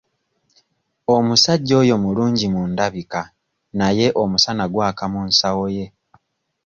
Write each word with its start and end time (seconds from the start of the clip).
Omusajja 1.15 1.73
oyo 1.81 1.95
mulungi 2.03 2.45
mu 2.53 2.61
ndabika 2.71 3.21
naye 3.79 4.05
omusana 4.21 4.65
gwaka 4.73 5.03
mu 5.13 5.21
nsawo 5.29 5.65
ye. 5.75 5.85